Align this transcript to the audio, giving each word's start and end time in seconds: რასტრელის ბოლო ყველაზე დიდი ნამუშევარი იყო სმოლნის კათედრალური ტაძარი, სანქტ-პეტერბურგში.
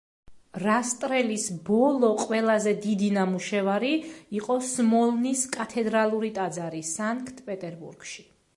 რასტრელის 0.61 1.43
ბოლო 1.67 2.07
ყველაზე 2.21 2.73
დიდი 2.85 3.09
ნამუშევარი 3.17 3.91
იყო 4.39 4.57
სმოლნის 4.71 5.45
კათედრალური 5.59 6.33
ტაძარი, 6.39 6.83
სანქტ-პეტერბურგში. 6.97 8.31